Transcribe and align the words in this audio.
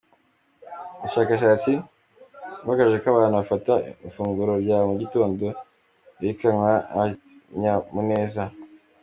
Ubushakashatsi 0.97 1.71
bwagaragaje 2.63 2.97
ko 3.03 3.07
abantu 3.11 3.35
bafata 3.41 3.73
ifunguro 4.07 4.53
rya 4.63 4.77
mu 4.89 4.93
gitondo 5.01 5.45
biriranwa 6.19 6.71
akanyamuneza. 7.01 8.43